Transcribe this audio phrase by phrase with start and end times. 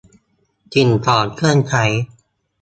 [0.73, 1.85] สิ่งของเครื่องใช้